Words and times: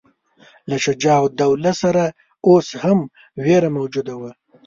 له 0.69 0.75
شجاع 0.85 1.19
الدوله 1.29 1.71
سره 1.81 2.03
اوس 2.47 2.67
هم 2.83 2.99
وېره 3.43 3.69
موجوده 3.77 4.13
وه. 4.21 4.31